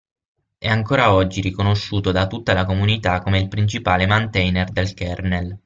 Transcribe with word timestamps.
È 0.57 0.67
ancora 0.67 1.13
oggi 1.13 1.41
riconosciuto 1.41 2.11
da 2.11 2.25
tutta 2.25 2.53
la 2.53 2.65
comunità 2.65 3.19
come 3.21 3.37
il 3.37 3.47
principale 3.47 4.07
mantainer 4.07 4.71
del 4.71 4.95
kernel. 4.95 5.59